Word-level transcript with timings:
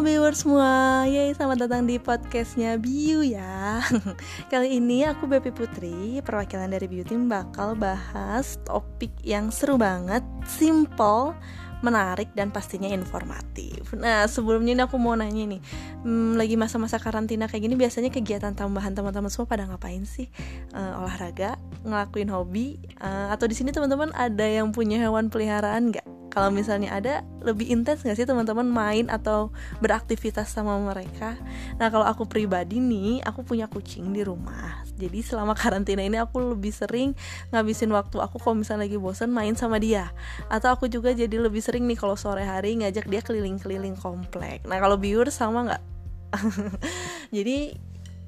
Viewers 0.00 0.48
semua, 0.48 1.04
Yeay 1.04 1.36
selamat 1.36 1.68
datang 1.68 1.84
di 1.84 2.00
podcastnya 2.00 2.80
Biu 2.80 3.20
ya 3.20 3.84
Kali 4.52 4.80
ini 4.80 5.04
aku 5.04 5.28
Bepi 5.28 5.52
Putri, 5.52 6.24
perwakilan 6.24 6.72
dari 6.72 6.88
Biu 6.88 7.04
Team 7.04 7.28
bakal 7.28 7.76
bahas 7.76 8.56
topik 8.64 9.12
yang 9.20 9.52
seru 9.52 9.76
banget, 9.76 10.24
simple, 10.48 11.36
menarik 11.84 12.32
dan 12.32 12.48
pastinya 12.48 12.88
informatif 12.88 13.92
Nah 13.92 14.24
sebelumnya 14.24 14.72
ini 14.72 14.82
aku 14.88 14.96
mau 14.96 15.12
nanya 15.12 15.44
nih 15.44 15.60
hmm, 16.00 16.32
Lagi 16.40 16.56
masa-masa 16.56 16.96
karantina 16.96 17.44
kayak 17.44 17.68
gini 17.68 17.76
biasanya 17.76 18.08
kegiatan 18.08 18.56
tambahan 18.56 18.96
teman-teman 18.96 19.28
semua 19.28 19.52
pada 19.52 19.68
ngapain 19.68 20.08
sih? 20.08 20.32
Uh, 20.72 21.04
olahraga, 21.04 21.60
ngelakuin 21.84 22.32
hobi, 22.32 22.80
uh, 23.04 23.36
atau 23.36 23.44
di 23.44 23.52
sini 23.52 23.68
teman-teman 23.68 24.16
ada 24.16 24.48
yang 24.48 24.72
punya 24.72 24.96
hewan 24.96 25.28
peliharaan 25.28 25.92
nggak? 25.92 26.09
Kalau 26.30 26.54
misalnya 26.54 26.94
ada 26.94 27.26
lebih 27.42 27.68
intens 27.74 28.06
gak 28.06 28.14
sih 28.14 28.22
teman-teman 28.22 28.64
main 28.64 29.10
atau 29.10 29.50
beraktivitas 29.82 30.46
sama 30.46 30.78
mereka? 30.78 31.34
Nah 31.76 31.90
kalau 31.90 32.06
aku 32.06 32.24
pribadi 32.30 32.78
nih 32.78 33.20
aku 33.26 33.42
punya 33.42 33.66
kucing 33.66 34.14
di 34.14 34.22
rumah. 34.22 34.86
Jadi 34.94 35.26
selama 35.26 35.58
karantina 35.58 36.06
ini 36.06 36.22
aku 36.22 36.54
lebih 36.54 36.70
sering 36.70 37.18
ngabisin 37.50 37.90
waktu 37.90 38.22
aku 38.22 38.38
kalau 38.38 38.62
misalnya 38.62 38.86
lagi 38.86 38.96
bosen 38.96 39.34
main 39.34 39.58
sama 39.58 39.82
dia. 39.82 40.14
Atau 40.46 40.70
aku 40.70 40.86
juga 40.86 41.10
jadi 41.10 41.34
lebih 41.34 41.60
sering 41.60 41.84
nih 41.90 41.98
kalau 41.98 42.14
sore 42.14 42.46
hari 42.46 42.78
ngajak 42.78 43.10
dia 43.10 43.20
keliling-keliling 43.20 43.98
komplek. 43.98 44.62
Nah 44.64 44.78
kalau 44.78 44.94
biur 44.96 45.28
sama 45.34 45.66
nggak? 45.66 45.82
Jadi 47.36 47.74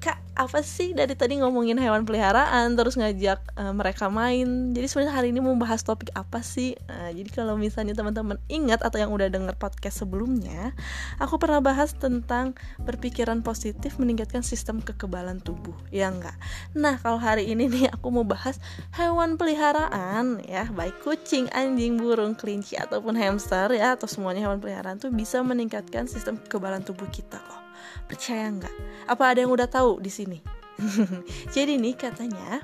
kak 0.03 0.19
apa 0.35 0.59
sih 0.59 0.91
dari 0.91 1.15
tadi 1.15 1.39
ngomongin 1.39 1.79
hewan 1.79 2.03
peliharaan 2.03 2.75
terus 2.75 2.99
ngajak 2.99 3.39
uh, 3.55 3.71
mereka 3.71 4.11
main? 4.11 4.75
Jadi 4.75 4.85
sebenarnya 4.91 5.15
hari 5.15 5.27
ini 5.31 5.39
mau 5.39 5.55
bahas 5.55 5.79
topik 5.87 6.11
apa 6.11 6.43
sih? 6.43 6.75
Uh, 6.91 7.15
jadi 7.15 7.29
kalau 7.31 7.55
misalnya 7.55 7.95
teman-teman 7.95 8.35
ingat 8.51 8.83
atau 8.83 8.99
yang 8.99 9.15
udah 9.15 9.31
denger 9.31 9.55
podcast 9.55 10.03
sebelumnya 10.03 10.75
aku 11.21 11.39
pernah 11.39 11.63
bahas 11.63 11.95
tentang 11.95 12.57
berpikiran 12.83 13.39
positif 13.45 13.95
meningkatkan 13.95 14.43
sistem 14.43 14.83
kekebalan 14.83 15.39
tubuh 15.39 15.75
ya 15.93 16.11
enggak 16.11 16.35
nah 16.75 16.99
kalau 16.99 17.17
hari 17.21 17.47
ini 17.47 17.71
nih 17.71 17.85
aku 17.95 18.11
mau 18.11 18.27
bahas 18.27 18.59
hewan 18.99 19.39
peliharaan 19.39 20.43
ya 20.43 20.67
baik 20.73 20.99
kucing 20.99 21.47
anjing 21.55 21.95
burung 21.95 22.35
kelinci 22.35 22.75
ataupun 22.75 23.15
hamster 23.15 23.71
ya 23.71 23.95
atau 23.95 24.09
semuanya 24.09 24.49
hewan 24.49 24.59
peliharaan 24.59 24.99
tuh 24.99 25.13
bisa 25.13 25.39
meningkatkan 25.39 26.09
sistem 26.09 26.35
kekebalan 26.35 26.83
tubuh 26.83 27.07
kita 27.07 27.39
loh 27.39 27.62
Percaya 28.07 28.49
nggak? 28.49 28.75
Apa 29.09 29.33
ada 29.33 29.39
yang 29.43 29.51
udah 29.53 29.67
tahu 29.67 29.99
di 29.99 30.11
sini? 30.11 30.39
Jadi 31.55 31.77
nih 31.77 31.93
katanya 31.93 32.61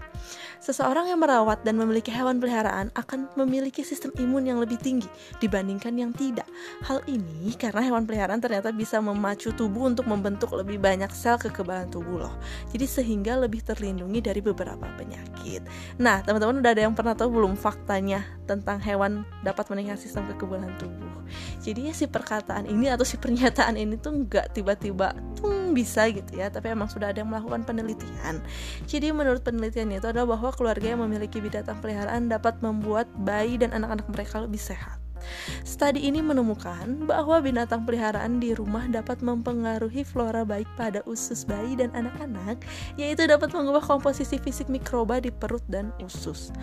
Seseorang 0.59 1.07
yang 1.07 1.23
merawat 1.23 1.63
dan 1.63 1.79
memiliki 1.79 2.11
hewan 2.11 2.43
peliharaan 2.43 2.91
akan 2.91 3.31
memiliki 3.39 3.79
sistem 3.79 4.11
imun 4.19 4.43
yang 4.43 4.59
lebih 4.59 4.75
tinggi 4.75 5.07
dibandingkan 5.39 5.95
yang 5.95 6.11
tidak. 6.11 6.43
Hal 6.83 6.99
ini 7.07 7.55
karena 7.55 7.79
hewan 7.79 8.03
peliharaan 8.03 8.43
ternyata 8.43 8.75
bisa 8.75 8.99
memacu 8.99 9.55
tubuh 9.55 9.87
untuk 9.87 10.03
membentuk 10.11 10.51
lebih 10.51 10.75
banyak 10.75 11.07
sel 11.15 11.39
kekebalan 11.39 11.87
tubuh 11.87 12.27
loh. 12.27 12.35
Jadi 12.75 12.83
sehingga 12.83 13.39
lebih 13.39 13.63
terlindungi 13.63 14.19
dari 14.19 14.43
beberapa 14.43 14.83
penyakit. 14.99 15.63
Nah, 15.95 16.19
teman-teman 16.27 16.59
udah 16.59 16.71
ada 16.75 16.83
yang 16.83 16.95
pernah 16.95 17.15
tahu 17.15 17.39
belum 17.39 17.55
faktanya 17.55 18.27
tentang 18.43 18.83
hewan 18.83 19.23
dapat 19.47 19.63
meningkatkan 19.71 20.03
sistem 20.03 20.27
kekebalan 20.35 20.75
tubuh? 20.75 21.23
Jadi 21.63 21.87
ya 21.87 21.93
si 21.95 22.09
perkataan 22.09 22.67
ini 22.67 22.91
atau 22.91 23.07
si 23.07 23.15
pernyataan 23.15 23.79
ini 23.79 23.95
tuh 23.95 24.27
nggak 24.27 24.57
tiba-tiba 24.57 25.13
bisa 25.73 26.07
gitu 26.09 26.37
ya, 26.37 26.49
tapi 26.49 26.71
emang 26.71 26.87
sudah 26.87 27.11
ada 27.11 27.21
yang 27.21 27.29
melakukan 27.31 27.65
penelitian. 27.65 28.41
Jadi 28.85 29.13
menurut 29.13 29.41
penelitian 29.41 29.93
itu 29.93 30.07
adalah 30.09 30.35
bahwa 30.37 30.49
keluarga 30.53 30.95
yang 30.95 31.01
memiliki 31.01 31.39
binatang 31.39 31.79
peliharaan 31.79 32.29
dapat 32.29 32.57
membuat 32.59 33.09
bayi 33.23 33.57
dan 33.59 33.73
anak-anak 33.75 34.07
mereka 34.11 34.41
lebih 34.43 34.59
sehat. 34.59 34.99
Studi 35.67 36.07
ini 36.07 36.23
menemukan 36.23 37.05
bahwa 37.05 37.43
binatang 37.43 37.83
peliharaan 37.83 38.39
di 38.39 38.55
rumah 38.55 38.87
dapat 38.87 39.19
mempengaruhi 39.19 40.07
flora 40.07 40.47
baik 40.47 40.67
pada 40.79 41.03
usus 41.05 41.43
bayi 41.43 41.75
dan 41.75 41.91
anak-anak, 41.91 42.63
yaitu 42.95 43.27
dapat 43.27 43.51
mengubah 43.51 43.83
komposisi 43.83 44.39
fisik 44.39 44.71
mikroba 44.71 45.19
di 45.19 45.29
perut 45.29 45.63
dan 45.67 45.91
usus. 45.99 46.55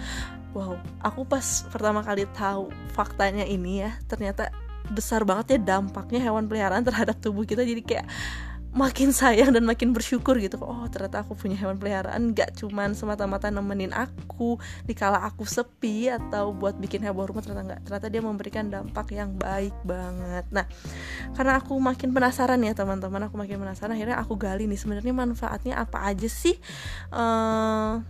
Wow, 0.56 0.80
aku 1.04 1.28
pas 1.28 1.68
pertama 1.68 2.00
kali 2.00 2.24
tahu 2.32 2.72
faktanya 2.96 3.44
ini 3.44 3.84
ya, 3.84 3.92
ternyata 4.08 4.48
besar 4.88 5.26
banget 5.26 5.58
ya 5.58 5.76
dampaknya 5.76 6.22
hewan 6.22 6.48
peliharaan 6.48 6.86
terhadap 6.86 7.18
tubuh 7.20 7.44
kita. 7.44 7.66
Jadi 7.66 7.82
kayak 7.84 8.06
makin 8.76 9.08
sayang 9.08 9.56
dan 9.56 9.64
makin 9.64 9.96
bersyukur 9.96 10.36
gitu. 10.36 10.60
Oh 10.60 10.84
ternyata 10.92 11.24
aku 11.24 11.32
punya 11.32 11.56
hewan 11.56 11.80
peliharaan. 11.80 12.36
Gak 12.36 12.60
cuman 12.60 12.92
semata-mata 12.92 13.48
nemenin 13.48 13.96
aku 13.96 14.60
dikala 14.84 15.24
aku 15.24 15.48
sepi 15.48 16.12
atau 16.12 16.52
buat 16.52 16.76
bikin 16.76 17.00
heboh 17.00 17.24
rumah 17.32 17.40
ternyata 17.40 17.64
nggak. 17.72 17.80
Ternyata 17.88 18.06
dia 18.12 18.22
memberikan 18.22 18.64
dampak 18.68 19.16
yang 19.16 19.32
baik 19.34 19.72
banget. 19.82 20.44
Nah 20.52 20.68
karena 21.32 21.56
aku 21.56 21.72
makin 21.80 22.12
penasaran 22.12 22.60
ya 22.60 22.76
teman-teman. 22.76 23.24
Aku 23.32 23.40
makin 23.40 23.56
penasaran 23.56 23.96
akhirnya 23.96 24.20
aku 24.20 24.36
gali 24.36 24.68
nih 24.68 24.76
sebenarnya 24.76 25.16
manfaatnya 25.16 25.80
apa 25.80 26.12
aja 26.12 26.28
sih 26.28 26.60
uh, 27.16 28.04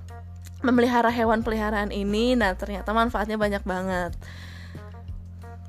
memelihara 0.66 1.15
hewan 1.15 1.47
peliharaan 1.47 1.94
ini. 1.94 2.34
Nah 2.34 2.59
ternyata 2.59 2.91
manfaatnya 2.91 3.38
banyak 3.38 3.62
banget 3.62 4.19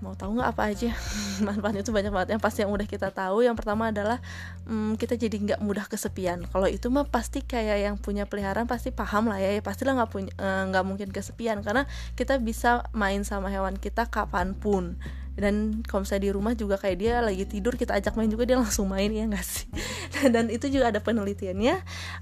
mau 0.01 0.13
tahu 0.13 0.37
nggak 0.37 0.49
apa 0.53 0.63
aja? 0.71 0.91
Manfaatnya 1.47 1.81
itu 1.81 1.93
banyak 1.93 2.11
banget. 2.13 2.29
Yang 2.37 2.41
pasti 2.43 2.59
yang 2.65 2.71
udah 2.73 2.87
kita 2.87 3.09
tahu 3.13 3.45
yang 3.45 3.55
pertama 3.57 3.89
adalah 3.89 4.17
hmm, 4.65 4.95
kita 4.95 5.17
jadi 5.17 5.35
nggak 5.35 5.59
mudah 5.61 5.85
kesepian. 5.89 6.45
Kalau 6.49 6.67
itu 6.69 6.87
mah 6.89 7.05
pasti 7.07 7.43
kayak 7.43 7.77
yang 7.83 7.95
punya 7.99 8.29
peliharaan 8.29 8.65
pasti 8.65 8.93
paham 8.93 9.29
lah 9.29 9.41
ya, 9.41 9.53
ya 9.53 9.61
pastilah 9.61 9.97
nggak 9.97 10.11
punya 10.11 10.31
eh, 10.35 10.63
nggak 10.69 10.83
uh, 10.83 10.87
mungkin 10.87 11.09
kesepian. 11.09 11.61
Karena 11.61 11.85
kita 12.15 12.37
bisa 12.41 12.85
main 12.95 13.21
sama 13.27 13.49
hewan 13.49 13.75
kita 13.77 14.09
kapan 14.09 14.53
pun 14.57 14.97
dan 15.37 15.85
kalau 15.85 16.01
misalnya 16.01 16.23
di 16.25 16.31
rumah 16.33 16.53
juga 16.57 16.81
kayak 16.81 16.97
dia 16.97 17.21
lagi 17.21 17.45
tidur 17.45 17.77
kita 17.77 17.93
ajak 17.93 18.17
main 18.17 18.25
juga 18.25 18.49
dia 18.49 18.57
langsung 18.57 18.89
main 18.89 19.13
ya 19.13 19.29
nggak 19.29 19.45
sih? 19.45 19.69
Dan 20.33 20.49
itu 20.49 20.65
juga 20.71 20.89
ada 20.89 20.97
penelitiannya. 20.97 21.75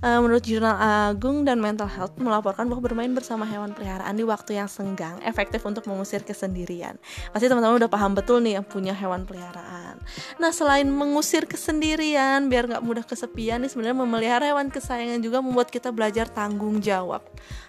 Uh, 0.03 0.20
menurut 0.20 0.44
jurnal 0.44 0.76
Agung 0.76 1.48
dan 1.48 1.64
Mental 1.64 1.88
Health 1.88 2.20
melaporkan 2.20 2.68
bahwa 2.68 2.84
bermain 2.84 3.08
bersama 3.16 3.48
hewan 3.48 3.72
peliharaan 3.72 4.12
di 4.20 4.28
waktu 4.28 4.59
yang 4.59 4.68
senggang 4.68 5.16
efektif 5.24 5.64
untuk 5.64 5.88
mengusir 5.88 6.28
kesendirian. 6.28 7.00
Pasti 7.31 7.48
teman-teman 7.48 7.80
udah 7.80 7.88
paham 7.88 8.12
betul 8.18 8.44
nih 8.44 8.59
yang 8.59 8.66
punya 8.68 8.92
hewan 8.92 9.24
peliharaan. 9.24 9.96
Nah 10.42 10.52
selain 10.52 10.92
mengusir 10.92 11.47
kesendirian 11.47 12.52
biar 12.52 12.68
nggak 12.68 12.84
mudah 12.84 13.08
kesepian 13.08 13.64
nih 13.64 13.72
sebenarnya 13.72 13.97
memelihara 13.97 14.46
hewan 14.52 14.68
kesayangan 14.68 15.24
juga 15.24 15.40
membuat 15.40 15.72
kita 15.72 15.96
belajar 15.96 16.28
tanggung 16.28 16.84
jawab. 16.84 17.24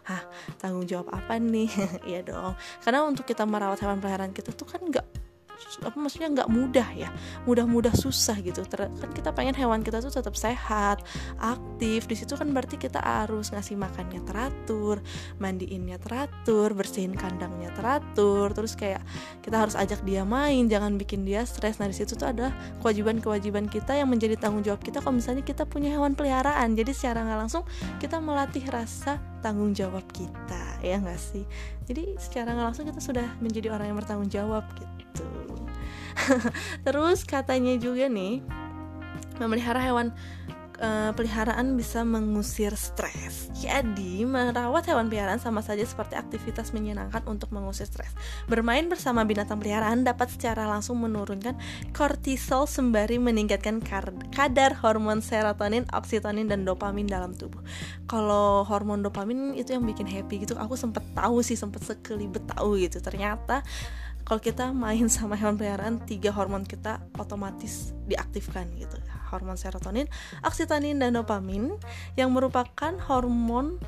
Hah, 0.07 0.23
tanggung 0.59 0.87
jawab 0.87 1.11
apa 1.15 1.39
nih? 1.39 1.71
Iya 2.07 2.23
dong. 2.23 2.55
Karena 2.83 3.03
untuk 3.03 3.27
kita 3.27 3.43
merawat 3.43 3.83
hewan 3.83 3.99
peliharaan 3.99 4.31
kita 4.31 4.55
tuh 4.55 4.69
kan 4.69 4.78
nggak 4.78 5.07
apa 5.82 5.97
maksudnya 5.99 6.28
nggak 6.32 6.50
mudah 6.50 6.88
ya 6.94 7.10
mudah-mudah 7.44 7.93
susah 7.93 8.38
gitu. 8.41 8.62
Ter 8.65 8.88
kan 8.88 9.10
kita 9.12 9.31
pengen 9.34 9.54
hewan 9.59 9.82
kita 9.82 9.99
tuh 10.00 10.12
tetap 10.15 10.34
sehat 10.38 11.03
aktif. 11.43 12.06
Di 12.06 12.16
situ 12.16 12.38
kan 12.38 12.50
berarti 12.54 12.78
kita 12.78 13.03
harus 13.03 13.50
ngasih 13.50 13.75
makannya 13.77 14.22
teratur 14.25 15.03
mandiinnya 15.43 15.99
teratur 16.00 16.72
bersihin 16.72 17.12
kandangnya 17.15 17.75
teratur. 17.75 18.54
Terus 18.54 18.78
kayak 18.78 19.03
kita 19.43 19.66
harus 19.66 19.75
ajak 19.75 20.00
dia 20.06 20.22
main 20.22 20.71
jangan 20.71 20.97
bikin 20.97 21.27
dia 21.27 21.43
stres. 21.44 21.83
Nah 21.83 21.91
di 21.91 21.97
situ 21.97 22.15
tuh 22.15 22.31
ada 22.31 22.54
kewajiban-kewajiban 22.81 23.66
kita 23.66 23.98
yang 23.98 24.09
menjadi 24.09 24.38
tanggung 24.38 24.62
jawab 24.62 24.81
kita 24.81 25.03
kalau 25.03 25.19
misalnya 25.19 25.43
kita 25.43 25.66
punya 25.66 25.93
hewan 25.93 26.15
peliharaan. 26.15 26.78
Jadi 26.78 26.94
secara 26.94 27.27
nggak 27.27 27.38
langsung 27.47 27.62
kita 27.98 28.22
melatih 28.22 28.65
rasa 28.71 29.19
tanggung 29.44 29.75
jawab 29.77 30.03
kita 30.15 30.81
ya 30.81 31.03
nggak 31.03 31.21
sih? 31.21 31.44
Jadi 31.87 32.19
secara 32.19 32.54
nggak 32.54 32.66
langsung 32.72 32.87
kita 32.88 33.00
sudah 33.03 33.27
menjadi 33.43 33.75
orang 33.75 33.93
yang 33.93 33.98
bertanggung 33.98 34.31
jawab 34.31 34.65
gitu 34.75 34.96
terus 36.87 37.22
katanya 37.22 37.77
juga 37.77 38.09
nih 38.09 38.41
memelihara 39.37 39.81
hewan 39.84 40.16
uh, 40.81 41.12
peliharaan 41.16 41.77
bisa 41.77 42.04
mengusir 42.04 42.72
stres. 42.77 43.49
Jadi, 43.56 44.25
merawat 44.25 44.88
hewan 44.88 45.09
peliharaan 45.09 45.41
sama 45.41 45.65
saja 45.65 45.82
seperti 45.84 46.16
aktivitas 46.16 46.72
menyenangkan 46.72 47.25
untuk 47.28 47.53
mengusir 47.53 47.88
stres. 47.88 48.12
Bermain 48.49 48.87
bersama 48.88 49.24
binatang 49.24 49.60
peliharaan 49.60 50.04
dapat 50.04 50.33
secara 50.33 50.68
langsung 50.68 51.01
menurunkan 51.01 51.57
kortisol 51.97 52.68
sembari 52.68 53.16
meningkatkan 53.21 53.80
kadar 54.33 54.72
hormon 54.80 55.21
serotonin, 55.24 55.89
oksitonin 55.92 56.48
dan 56.48 56.65
dopamin 56.65 57.09
dalam 57.09 57.33
tubuh. 57.33 57.60
Kalau 58.07 58.65
hormon 58.65 59.03
dopamin 59.04 59.57
itu 59.57 59.74
yang 59.74 59.84
bikin 59.84 60.07
happy 60.09 60.45
gitu, 60.45 60.54
aku 60.57 60.77
sempet 60.77 61.04
tahu 61.16 61.41
sih, 61.41 61.57
sempet 61.57 61.84
sekelibet 61.84 62.45
tahu 62.57 62.78
gitu. 62.80 63.01
Ternyata 63.01 63.65
kalau 64.27 64.43
kita 64.43 64.75
main 64.75 65.07
sama 65.07 65.39
hewan 65.39 65.55
peliharaan 65.55 66.03
tiga 66.03 66.34
hormon 66.34 66.67
kita 66.67 66.99
otomatis 67.15 67.95
diaktifkan 68.11 68.67
gitu. 68.75 68.99
Hormon 69.31 69.55
serotonin, 69.59 70.11
oksitonin 70.43 70.99
dan 70.99 71.15
dopamin 71.15 71.78
yang 72.19 72.34
merupakan 72.34 72.95
hormon 73.07 73.78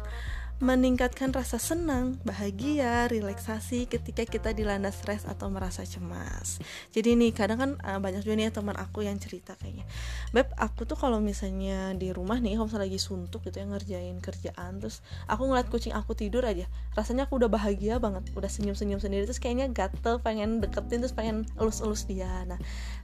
meningkatkan 0.58 1.30
rasa 1.30 1.54
senang, 1.62 2.18
bahagia, 2.26 3.06
relaksasi 3.06 3.86
ketika 3.86 4.26
kita 4.26 4.50
dilanda 4.50 4.90
stres 4.90 5.22
atau 5.22 5.46
merasa 5.46 5.86
cemas. 5.86 6.58
Jadi 6.90 7.14
nih 7.14 7.30
kadang 7.30 7.58
kan 7.62 7.70
uh, 7.86 8.02
banyak 8.02 8.26
juga 8.26 8.34
nih 8.34 8.50
teman 8.50 8.74
aku 8.74 9.06
yang 9.06 9.14
cerita 9.22 9.54
kayaknya, 9.54 9.86
beb 10.34 10.50
aku 10.58 10.82
tuh 10.82 10.98
kalau 10.98 11.22
misalnya 11.22 11.94
di 11.94 12.10
rumah 12.10 12.42
nih, 12.42 12.58
kalau 12.58 12.74
lagi 12.74 12.98
suntuk 12.98 13.46
gitu 13.46 13.62
ya 13.62 13.70
ngerjain 13.70 14.18
kerjaan, 14.18 14.82
terus 14.82 14.98
aku 15.30 15.46
ngeliat 15.46 15.70
kucing 15.70 15.94
aku 15.94 16.18
tidur 16.18 16.42
aja, 16.42 16.66
rasanya 16.98 17.30
aku 17.30 17.38
udah 17.38 17.46
bahagia 17.46 18.02
banget, 18.02 18.26
udah 18.34 18.50
senyum-senyum 18.50 18.98
sendiri, 18.98 19.30
terus 19.30 19.38
kayaknya 19.38 19.70
gatel 19.70 20.18
pengen 20.18 20.58
deketin, 20.58 21.06
terus 21.06 21.14
pengen 21.14 21.46
elus-elus 21.54 22.02
dia. 22.10 22.42
Nah 22.50 22.58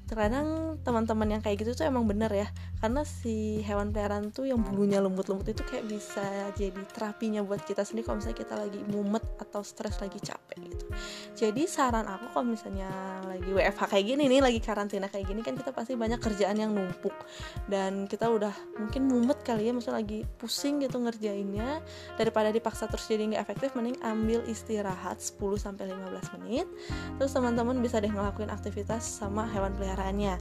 terkadang 0.04 0.76
teman-teman 0.84 1.38
yang 1.38 1.42
kayak 1.42 1.64
gitu 1.64 1.72
tuh 1.72 1.88
emang 1.88 2.04
bener 2.04 2.28
ya. 2.28 2.48
Karena 2.84 3.00
si 3.02 3.64
hewan 3.64 3.88
peliharaan 3.88 4.28
tuh 4.28 4.44
yang 4.44 4.60
bulunya 4.60 5.00
lembut-lembut 5.00 5.48
itu 5.48 5.64
kayak 5.64 5.88
bisa 5.88 6.52
jadi 6.52 6.84
terapinya 6.92 7.40
buat 7.40 7.64
kita 7.64 7.80
sendiri 7.80 8.04
kalau 8.04 8.20
misalnya 8.20 8.38
kita 8.44 8.54
lagi 8.60 8.80
mumet 8.92 9.24
atau 9.40 9.64
stres 9.64 9.96
lagi 10.04 10.20
capek 10.20 10.58
gitu. 10.68 10.84
Jadi 11.32 11.64
saran 11.64 12.04
aku 12.04 12.36
kalau 12.36 12.52
misalnya 12.52 12.92
lagi 13.24 13.48
WFH 13.48 13.82
kayak 13.88 14.04
gini 14.04 14.22
nih 14.28 14.40
lagi 14.44 14.60
karantina 14.60 15.08
kayak 15.08 15.26
gini 15.32 15.40
kan 15.40 15.56
kita 15.56 15.72
pasti 15.72 15.96
banyak 15.96 16.20
kerjaan 16.20 16.60
yang 16.60 16.76
numpuk. 16.76 17.16
Dan 17.64 18.04
kita 18.04 18.28
udah 18.28 18.52
mungkin 18.76 19.08
mumet 19.08 19.40
kali 19.40 19.66
ya 19.66 19.72
maksudnya 19.72 20.04
lagi 20.04 20.28
pusing 20.36 20.84
gitu 20.84 21.00
ngerjainnya. 21.00 21.80
Daripada 22.20 22.52
dipaksa 22.52 22.84
terus 22.92 23.08
jadi 23.08 23.24
nggak 23.32 23.42
efektif 23.48 23.72
mending 23.72 23.96
ambil 24.04 24.44
istirahat 24.44 25.24
10 25.24 25.40
sampai 25.56 25.88
15 25.88 26.36
menit. 26.36 26.68
Terus 27.16 27.32
teman-teman 27.32 27.80
bisa 27.80 27.96
deh 27.96 28.12
ngelakuin 28.12 28.52
aktivitas 28.52 29.00
sama 29.00 29.48
hewan 29.48 29.72
peliharaan 29.72 29.93
kegiatannya 29.94 30.34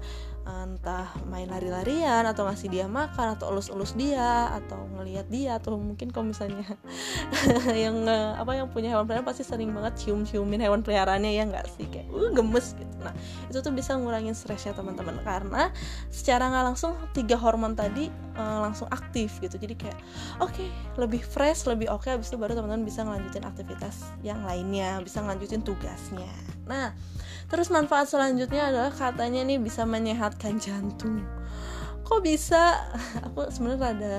entah 0.44 1.08
main 1.32 1.48
lari-larian 1.48 2.28
atau 2.28 2.44
ngasih 2.44 2.68
dia 2.68 2.86
makan 2.92 3.40
atau 3.40 3.48
elus-elus 3.56 3.96
dia 3.96 4.52
atau 4.52 4.76
ngelihat 5.00 5.32
dia 5.32 5.56
atau 5.56 5.80
mungkin 5.80 6.12
kalau 6.12 6.28
misalnya 6.28 6.68
yang 7.84 8.04
apa 8.36 8.52
yang 8.60 8.68
punya 8.68 8.92
hewan 8.92 9.08
peliharaan 9.08 9.28
pasti 9.28 9.48
sering 9.48 9.72
banget 9.72 10.04
cium-ciumin 10.04 10.60
hewan 10.60 10.84
peliharaannya 10.84 11.32
ya 11.32 11.48
nggak 11.48 11.68
sih? 11.80 11.88
Kayak 11.88 12.12
uh 12.12 12.32
gemes 12.36 12.76
gitu. 12.76 12.96
Nah 13.00 13.16
itu 13.48 13.60
tuh 13.64 13.72
bisa 13.72 13.96
ngurangin 13.96 14.36
stresnya 14.36 14.76
teman-teman 14.76 15.16
karena 15.24 15.72
secara 16.12 16.52
nggak 16.52 16.76
langsung 16.76 16.92
tiga 17.16 17.40
hormon 17.40 17.80
tadi 17.80 18.12
uh, 18.36 18.68
langsung 18.68 18.92
aktif 18.92 19.40
gitu. 19.40 19.56
Jadi 19.56 19.80
kayak 19.80 20.00
oke 20.44 20.52
okay, 20.52 20.68
lebih 21.00 21.24
fresh 21.24 21.64
lebih 21.72 21.88
oke 21.88 22.04
okay, 22.04 22.20
abis 22.20 22.36
itu 22.36 22.38
baru 22.40 22.60
teman-teman 22.60 22.84
bisa 22.84 23.08
ngelanjutin 23.08 23.48
aktivitas 23.48 24.12
yang 24.28 24.44
lainnya 24.44 25.00
bisa 25.00 25.24
ngelanjutin 25.24 25.64
tugasnya. 25.64 26.28
Nah 26.68 26.92
Terus 27.54 27.70
manfaat 27.70 28.10
selanjutnya 28.10 28.74
adalah 28.74 28.90
katanya 28.90 29.46
nih 29.46 29.62
bisa 29.62 29.86
menyehatkan 29.86 30.33
jantung. 30.40 31.22
Kok 32.04 32.20
bisa? 32.22 32.80
Aku 33.32 33.48
sebenarnya 33.50 33.80
rada 33.94 34.16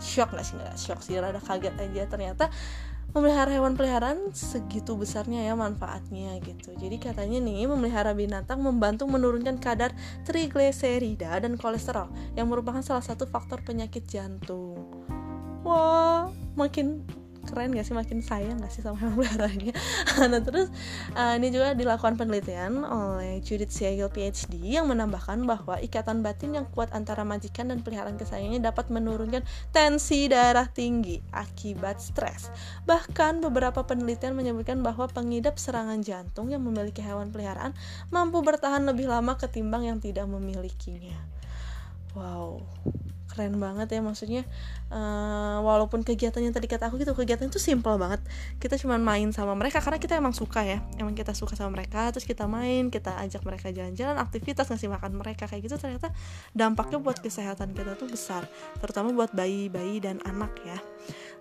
shock 0.00 0.32
gak 0.32 0.44
sih 0.44 0.56
nggak 0.56 0.76
shock 0.80 1.00
sih, 1.04 1.20
rada 1.20 1.38
kaget 1.38 1.76
aja 1.76 2.08
ternyata 2.08 2.48
memelihara 3.10 3.50
hewan 3.50 3.74
peliharaan 3.74 4.30
segitu 4.30 4.94
besarnya 4.94 5.42
ya 5.42 5.58
manfaatnya 5.58 6.38
gitu. 6.46 6.70
Jadi 6.78 6.96
katanya 7.02 7.42
nih 7.42 7.66
memelihara 7.66 8.14
binatang 8.14 8.62
membantu 8.62 9.10
menurunkan 9.10 9.58
kadar 9.58 9.90
trigliserida 10.22 11.42
dan 11.42 11.58
kolesterol 11.58 12.06
yang 12.38 12.46
merupakan 12.46 12.80
salah 12.86 13.02
satu 13.02 13.26
faktor 13.26 13.66
penyakit 13.66 14.06
jantung. 14.06 14.78
Wah, 15.66 16.30
makin 16.54 17.02
keren 17.48 17.72
gak 17.72 17.86
sih? 17.86 17.96
Makin 17.96 18.20
sayang 18.20 18.60
gak 18.60 18.72
sih 18.72 18.82
sama 18.84 18.98
hewan 19.02 19.16
peliharaannya 19.18 19.72
nah 20.30 20.40
terus 20.42 20.68
uh, 21.16 21.34
ini 21.40 21.48
juga 21.50 21.72
dilakukan 21.72 22.14
penelitian 22.20 22.84
oleh 22.84 23.40
Judith 23.40 23.72
Siegel 23.72 24.12
PhD 24.12 24.60
yang 24.60 24.86
menambahkan 24.86 25.42
bahwa 25.48 25.80
ikatan 25.80 26.20
batin 26.20 26.54
yang 26.54 26.66
kuat 26.70 26.92
antara 26.92 27.24
majikan 27.24 27.72
dan 27.72 27.80
peliharaan 27.80 28.20
kesayangannya 28.20 28.62
dapat 28.62 28.92
menurunkan 28.92 29.42
tensi 29.74 30.28
darah 30.30 30.68
tinggi 30.68 31.18
akibat 31.32 31.98
stres. 31.98 32.52
Bahkan 32.84 33.42
beberapa 33.42 33.82
penelitian 33.82 34.36
menyebutkan 34.36 34.84
bahwa 34.84 35.08
pengidap 35.08 35.56
serangan 35.56 36.04
jantung 36.04 36.52
yang 36.52 36.62
memiliki 36.62 37.00
hewan 37.00 37.32
peliharaan 37.32 37.72
mampu 38.12 38.44
bertahan 38.44 38.84
lebih 38.84 39.08
lama 39.08 39.34
ketimbang 39.40 39.88
yang 39.88 39.98
tidak 39.98 40.28
memilikinya. 40.28 41.18
Wow 42.14 42.66
keren 43.40 43.56
banget 43.56 43.88
ya 43.96 44.04
maksudnya 44.04 44.44
uh, 44.92 45.64
walaupun 45.64 46.04
kegiatannya 46.04 46.52
tadi 46.52 46.68
kata 46.68 46.92
aku 46.92 47.00
gitu 47.00 47.16
kegiatan 47.16 47.48
itu 47.48 47.56
simple 47.56 47.96
banget. 47.96 48.20
Kita 48.60 48.76
cuma 48.76 49.00
main 49.00 49.32
sama 49.32 49.56
mereka 49.56 49.80
karena 49.80 49.96
kita 49.96 50.20
emang 50.20 50.36
suka 50.36 50.60
ya. 50.60 50.84
Emang 51.00 51.16
kita 51.16 51.32
suka 51.32 51.56
sama 51.56 51.80
mereka 51.80 52.12
terus 52.12 52.28
kita 52.28 52.44
main 52.44 52.92
kita 52.92 53.16
ajak 53.24 53.40
mereka 53.48 53.72
jalan-jalan 53.72 54.20
aktivitas 54.20 54.68
ngasih 54.68 54.92
makan 54.92 55.16
mereka 55.16 55.48
kayak 55.48 55.72
gitu 55.72 55.80
ternyata 55.80 56.12
dampaknya 56.52 57.00
buat 57.00 57.16
kesehatan 57.24 57.72
kita 57.72 57.96
tuh 57.96 58.12
besar. 58.12 58.44
Terutama 58.76 59.08
buat 59.16 59.32
bayi-bayi 59.32 60.04
dan 60.04 60.20
anak 60.28 60.52
ya 60.68 60.76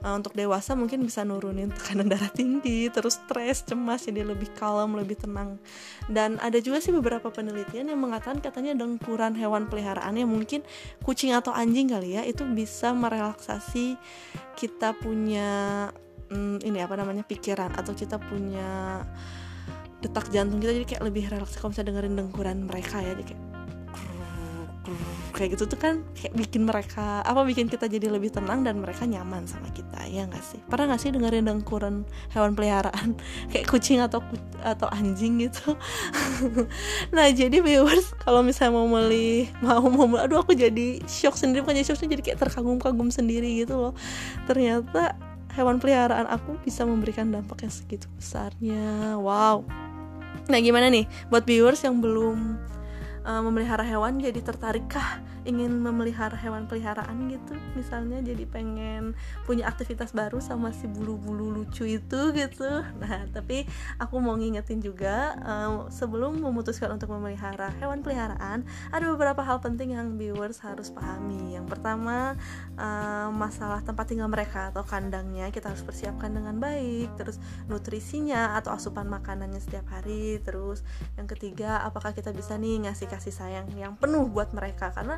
uh, 0.06 0.14
untuk 0.14 0.38
dewasa 0.38 0.78
mungkin 0.78 1.02
bisa 1.02 1.26
nurunin 1.26 1.74
tekanan 1.74 2.06
darah 2.14 2.30
tinggi 2.30 2.92
terus 2.94 3.18
stres 3.18 3.66
cemas 3.66 4.06
jadi 4.06 4.28
lebih 4.28 4.54
kalem 4.54 4.94
lebih 4.94 5.18
tenang. 5.18 5.58
Dan 6.06 6.38
ada 6.38 6.62
juga 6.62 6.84
sih 6.84 6.94
beberapa 6.94 7.34
penelitian 7.34 7.90
yang 7.90 7.98
mengatakan 7.98 8.44
katanya 8.44 8.78
dengkuran 8.78 9.34
hewan 9.34 9.66
peliharaan 9.66 10.14
yang 10.14 10.30
mungkin 10.30 10.62
kucing 11.02 11.34
atau 11.34 11.50
anjing 11.50 11.80
anjing 11.80 11.96
kali 11.96 12.10
ya 12.20 12.28
itu 12.28 12.44
bisa 12.44 12.92
merelaksasi 12.92 13.96
kita 14.60 14.92
punya 15.00 15.88
hmm, 16.28 16.60
ini 16.60 16.84
apa 16.84 17.00
namanya 17.00 17.24
pikiran 17.24 17.72
atau 17.72 17.96
kita 17.96 18.20
punya 18.20 19.00
detak 20.04 20.28
jantung 20.28 20.60
kita 20.60 20.76
jadi 20.76 20.88
kayak 20.90 21.04
lebih 21.08 21.32
relaks 21.32 21.56
kalau 21.56 21.72
misalnya 21.72 21.96
dengerin 21.96 22.20
dengkuran 22.20 22.68
mereka 22.68 23.00
ya 23.00 23.16
jadi 23.16 23.32
kayak 23.32 23.44
kayak 25.40 25.56
gitu 25.56 25.72
tuh 25.72 25.80
kan 25.80 26.04
kayak 26.12 26.36
bikin 26.36 26.68
mereka 26.68 27.24
apa 27.24 27.48
bikin 27.48 27.72
kita 27.72 27.88
jadi 27.88 28.12
lebih 28.12 28.28
tenang 28.28 28.68
dan 28.68 28.84
mereka 28.84 29.08
nyaman 29.08 29.48
sama 29.48 29.72
kita 29.72 30.04
ya 30.12 30.28
nggak 30.28 30.44
sih? 30.44 30.60
Pernah 30.68 30.92
nggak 30.92 31.00
sih 31.00 31.10
dengerin 31.16 31.48
dengkuran 31.48 32.04
hewan 32.36 32.60
peliharaan? 32.60 33.16
Kayak 33.56 33.72
kucing 33.72 34.04
atau 34.04 34.20
atau 34.60 34.92
anjing 34.92 35.40
gitu. 35.48 35.80
Nah 37.16 37.32
jadi 37.32 37.64
viewers 37.64 38.12
kalau 38.20 38.44
misalnya 38.44 38.76
mau 38.76 38.88
beli 38.92 39.48
mau 39.64 39.80
mau 39.88 40.20
aduh 40.20 40.44
aku 40.44 40.52
jadi 40.52 41.00
shock 41.08 41.40
sendiri 41.40 41.64
bukan 41.64 41.80
jadi 41.80 41.88
shock 41.88 42.04
jadi 42.04 42.20
kayak 42.20 42.40
terkagum-kagum 42.44 43.08
sendiri 43.08 43.64
gitu 43.64 43.80
loh. 43.80 43.94
Ternyata 44.44 45.16
hewan 45.56 45.80
peliharaan 45.80 46.28
aku 46.28 46.60
bisa 46.62 46.84
memberikan 46.84 47.32
dampak 47.32 47.64
yang 47.64 47.72
segitu 47.72 48.12
besarnya. 48.20 49.16
Wow. 49.16 49.64
Nah 50.52 50.60
gimana 50.60 50.92
nih? 50.92 51.08
Buat 51.32 51.48
viewers 51.48 51.80
yang 51.86 52.04
belum 52.04 52.60
uh, 53.30 53.42
memelihara 53.46 53.86
hewan 53.86 54.18
jadi 54.18 54.42
tertarikkah 54.42 55.22
ingin 55.50 55.82
memelihara 55.82 56.38
hewan 56.38 56.70
peliharaan 56.70 57.28
gitu. 57.34 57.58
Misalnya 57.74 58.22
jadi 58.22 58.46
pengen 58.46 59.18
punya 59.50 59.66
aktivitas 59.66 60.14
baru 60.14 60.38
sama 60.38 60.70
si 60.70 60.86
bulu-bulu 60.86 61.50
lucu 61.50 61.90
itu 61.90 62.22
gitu. 62.32 62.70
Nah 63.02 63.26
tapi 63.34 63.66
aku 63.98 64.22
mau 64.22 64.38
ngingetin 64.38 64.80
juga 64.80 65.34
uh, 65.42 65.90
sebelum 65.90 66.38
memutuskan 66.38 66.94
untuk 66.94 67.10
memelihara 67.10 67.74
hewan 67.82 68.06
peliharaan 68.06 68.64
ada 68.94 69.06
beberapa 69.10 69.42
hal 69.42 69.58
penting 69.60 69.98
yang 69.98 70.16
viewers 70.16 70.62
harus 70.62 70.94
pahami. 70.94 71.58
Yang 71.58 71.74
pertama 71.74 72.38
uh, 72.78 73.34
masalah 73.34 73.82
tempat 73.82 74.14
tinggal 74.14 74.30
mereka 74.30 74.70
atau 74.70 74.86
kandangnya 74.86 75.50
kita 75.50 75.74
harus 75.74 75.82
persiapkan 75.82 76.30
dengan 76.30 76.62
baik. 76.62 77.18
Terus 77.18 77.42
nutrisinya 77.66 78.54
atau 78.54 78.78
asupan 78.78 79.10
makanannya 79.10 79.58
setiap 79.58 79.90
hari. 79.90 80.38
Terus 80.46 80.86
yang 81.18 81.26
ketiga 81.26 81.82
apakah 81.82 82.14
kita 82.14 82.30
bisa 82.30 82.54
nih 82.56 82.86
ngasih 82.86 83.10
kasih 83.10 83.34
sayang 83.34 83.66
yang 83.74 83.98
penuh 83.98 84.30
buat 84.30 84.54
mereka? 84.54 84.94
Karena 84.94 85.18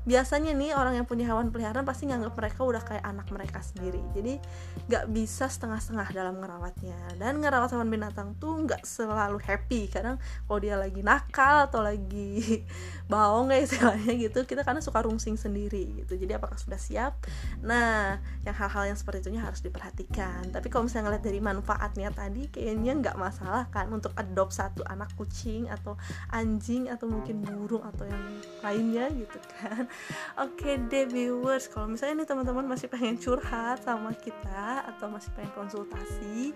biasanya 0.01 0.57
nih 0.57 0.73
orang 0.73 0.97
yang 0.97 1.05
punya 1.05 1.29
hewan 1.29 1.53
peliharaan 1.53 1.85
pasti 1.85 2.09
nganggap 2.09 2.33
mereka 2.33 2.65
udah 2.65 2.81
kayak 2.81 3.05
anak 3.05 3.29
mereka 3.29 3.61
sendiri. 3.61 4.01
Jadi 4.17 4.41
nggak 4.89 5.05
bisa 5.13 5.45
setengah-setengah 5.45 6.07
dalam 6.09 6.41
ngerawatnya. 6.41 6.97
Dan 7.21 7.37
ngerawat 7.37 7.69
hewan 7.77 7.89
binatang 7.93 8.33
tuh 8.41 8.65
nggak 8.65 8.81
selalu 8.81 9.37
happy. 9.45 9.93
Kadang 9.93 10.17
kalau 10.49 10.59
dia 10.59 10.73
lagi 10.75 11.05
nakal 11.05 11.69
atau 11.69 11.85
lagi 11.85 12.65
baong 13.11 13.53
ya 13.53 13.61
istilahnya 13.61 14.13
gitu 14.17 14.47
kita 14.47 14.65
karena 14.65 14.81
suka 14.81 15.05
rungsing 15.05 15.37
sendiri 15.37 16.01
gitu. 16.01 16.17
Jadi 16.17 16.33
apakah 16.33 16.57
sudah 16.57 16.81
siap? 16.81 17.21
Nah 17.61 18.17
yang 18.41 18.57
hal-hal 18.57 18.89
yang 18.89 18.97
seperti 18.97 19.29
itu 19.29 19.37
harus 19.37 19.61
diperhatikan. 19.61 20.49
Tapi 20.49 20.67
kalau 20.73 20.89
misalnya 20.89 21.13
ngeliat 21.13 21.23
dari 21.25 21.39
manfaatnya 21.43 22.09
tadi 22.09 22.49
kayaknya 22.49 22.97
nggak 22.97 23.17
masalah 23.21 23.69
kan 23.69 23.85
untuk 23.93 24.17
adopt 24.17 24.57
satu 24.57 24.81
anak 24.89 25.13
kucing 25.13 25.69
atau 25.69 25.93
anjing 26.33 26.89
atau 26.89 27.05
mungkin 27.05 27.45
burung 27.45 27.85
atau 27.85 28.09
yang 28.09 28.23
lainnya 28.65 29.05
gitu 29.13 29.37
kan 29.57 29.90
Oke 30.39 30.79
deh 30.89 31.05
viewers, 31.07 31.67
kalau 31.67 31.91
misalnya 31.91 32.23
nih 32.23 32.27
teman-teman 32.29 32.65
masih 32.65 32.87
pengen 32.87 33.19
curhat 33.19 33.83
sama 33.83 34.15
kita 34.15 34.87
atau 34.87 35.11
masih 35.11 35.29
pengen 35.35 35.51
konsultasi, 35.53 36.55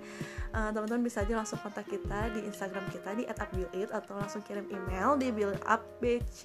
uh, 0.56 0.72
teman-teman 0.72 1.04
bisa 1.04 1.22
aja 1.22 1.36
langsung 1.36 1.60
kontak 1.60 1.86
kita 1.88 2.32
di 2.32 2.48
Instagram 2.48 2.86
kita 2.90 3.10
di 3.14 3.24
@upbuild 3.28 3.92
atau 3.92 4.16
langsung 4.16 4.42
kirim 4.48 4.66
email 4.72 5.20
di 5.20 5.30
buildupbc 5.32 6.42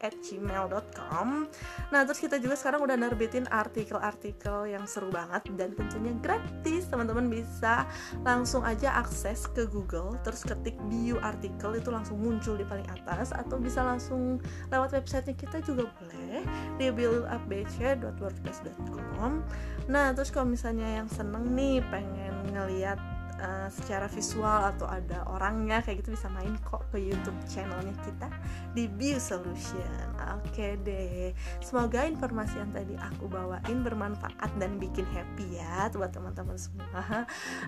at 0.00 0.14
gmail.com 0.20 1.46
Nah 1.92 2.04
terus 2.04 2.20
kita 2.20 2.38
juga 2.42 2.56
sekarang 2.58 2.82
udah 2.84 2.96
nerbitin 2.96 3.46
artikel-artikel 3.48 4.66
yang 4.68 4.84
seru 4.84 5.10
banget 5.10 5.42
dan 5.56 5.72
tentunya 5.72 6.12
gratis. 6.20 6.84
Teman-teman 6.90 7.30
bisa 7.30 7.86
langsung 8.26 8.64
aja 8.66 8.90
akses 9.00 9.46
ke 9.52 9.66
Google 9.70 10.18
Terus 10.22 10.44
ketik 10.44 10.76
bio 10.90 11.18
artikel 11.24 11.74
itu 11.78 11.90
langsung 11.92 12.18
muncul 12.20 12.56
di 12.58 12.64
paling 12.64 12.86
atas. 12.92 13.32
Atau 13.32 13.58
bisa 13.62 13.84
langsung 13.84 14.40
lewat 14.68 14.92
websitenya 14.92 15.36
kita 15.38 15.60
juga 15.64 15.84
boleh 16.00 16.42
Di 16.76 16.90
buildupbc.wordpress.com 16.92 19.42
Nah 19.88 20.12
terus 20.12 20.30
kalau 20.34 20.46
misalnya 20.50 20.88
yang 21.02 21.08
seneng 21.08 21.54
nih 21.54 21.82
pengen 21.88 22.52
ngeliat 22.52 23.15
uh, 23.40 23.68
secara 23.72 24.06
visual 24.08 24.70
atau 24.74 24.86
ada 24.88 25.24
orangnya 25.28 25.80
kayak 25.84 26.04
gitu 26.04 26.16
bisa 26.16 26.28
main 26.32 26.54
kok 26.64 26.84
ke 26.92 26.98
YouTube 27.00 27.36
channelnya 27.48 27.94
kita 28.04 28.28
di 28.72 28.88
View 28.96 29.18
Solution. 29.20 30.08
Oke 30.40 30.50
okay 30.52 30.72
deh, 30.80 31.32
semoga 31.60 32.04
informasi 32.06 32.60
yang 32.60 32.72
tadi 32.72 32.94
aku 32.96 33.28
bawain 33.28 33.84
bermanfaat 33.84 34.50
dan 34.60 34.80
bikin 34.80 35.04
happy 35.12 35.60
ya 35.60 35.88
buat 35.92 36.12
teman-teman 36.12 36.56
semua. 36.56 36.88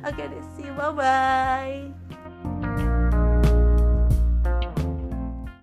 Oke 0.08 0.24
okay 0.24 0.26
deh, 0.30 0.42
see 0.56 0.68
you, 0.68 0.74
bye 0.76 0.92
bye. 0.92 2.47